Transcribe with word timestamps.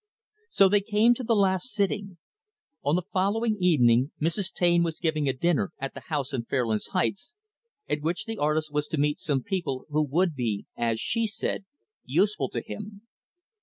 So 0.49 0.67
they 0.67 0.81
came 0.81 1.13
to 1.13 1.23
the 1.23 1.35
last 1.35 1.67
sitting. 1.71 2.17
On 2.83 2.95
the 2.95 3.03
following 3.03 3.55
evening, 3.59 4.09
Mrs. 4.19 4.51
Taine 4.51 4.81
was 4.81 4.99
giving 4.99 5.29
a 5.29 5.31
dinner 5.33 5.73
at 5.77 5.93
the 5.93 5.99
house 5.99 6.33
on 6.33 6.45
Fairlands 6.45 6.87
Heights, 6.87 7.35
at 7.87 8.01
which 8.01 8.25
the 8.25 8.39
artist 8.39 8.71
was 8.73 8.87
to 8.87 8.97
meet 8.97 9.19
some 9.19 9.43
people 9.43 9.85
who 9.89 10.01
would 10.03 10.33
be 10.33 10.65
as 10.75 10.99
she 10.99 11.27
said 11.27 11.65
useful 12.03 12.49
to 12.49 12.63
him. 12.65 13.03